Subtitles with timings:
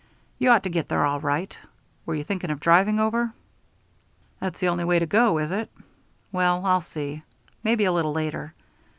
[0.39, 1.55] You ought to get there all right.
[2.07, 3.33] Were you thinking of driving over?"
[4.39, 5.69] "That's the only way to go, is it?
[6.31, 7.21] Well, I'll see.
[7.63, 8.55] Maybe a little later.